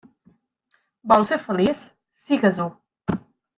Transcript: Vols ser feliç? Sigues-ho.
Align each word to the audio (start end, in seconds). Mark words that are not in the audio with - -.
Vols 1.11 1.29
ser 1.33 1.39
feliç? 1.43 1.83
Sigues-ho. 2.23 2.69